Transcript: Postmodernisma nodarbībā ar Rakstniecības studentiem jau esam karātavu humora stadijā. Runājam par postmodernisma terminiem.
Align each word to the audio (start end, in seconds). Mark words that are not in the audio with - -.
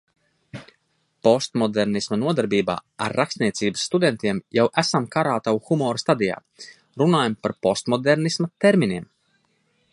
Postmodernisma 1.27 2.17
nodarbībā 2.21 2.77
ar 3.07 3.15
Rakstniecības 3.19 3.85
studentiem 3.89 4.41
jau 4.59 4.67
esam 4.85 5.07
karātavu 5.17 5.63
humora 5.69 6.03
stadijā. 6.05 6.41
Runājam 7.03 7.37
par 7.45 7.57
postmodernisma 7.69 8.53
terminiem. 8.67 9.11